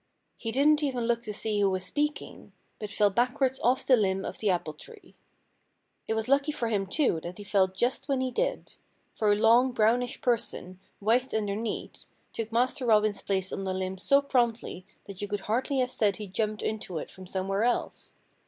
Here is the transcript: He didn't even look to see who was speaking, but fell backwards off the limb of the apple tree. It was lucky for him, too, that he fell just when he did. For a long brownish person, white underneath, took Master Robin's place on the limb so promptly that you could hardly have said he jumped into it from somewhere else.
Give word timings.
He 0.35 0.51
didn't 0.51 0.81
even 0.81 1.05
look 1.05 1.21
to 1.21 1.31
see 1.31 1.59
who 1.61 1.69
was 1.69 1.85
speaking, 1.85 2.53
but 2.79 2.89
fell 2.89 3.11
backwards 3.11 3.59
off 3.59 3.85
the 3.85 3.95
limb 3.95 4.25
of 4.25 4.39
the 4.39 4.49
apple 4.49 4.73
tree. 4.73 5.13
It 6.07 6.15
was 6.15 6.27
lucky 6.27 6.51
for 6.51 6.69
him, 6.69 6.87
too, 6.87 7.19
that 7.21 7.37
he 7.37 7.43
fell 7.43 7.67
just 7.67 8.07
when 8.09 8.19
he 8.19 8.31
did. 8.31 8.73
For 9.13 9.31
a 9.31 9.35
long 9.35 9.73
brownish 9.73 10.19
person, 10.21 10.79
white 10.97 11.35
underneath, 11.35 12.07
took 12.33 12.51
Master 12.51 12.87
Robin's 12.87 13.21
place 13.21 13.53
on 13.53 13.63
the 13.63 13.75
limb 13.75 13.99
so 13.99 14.23
promptly 14.23 14.87
that 15.05 15.21
you 15.21 15.27
could 15.27 15.41
hardly 15.41 15.77
have 15.77 15.91
said 15.91 16.15
he 16.15 16.25
jumped 16.25 16.63
into 16.63 16.97
it 16.97 17.11
from 17.11 17.27
somewhere 17.27 17.63
else. 17.63 18.15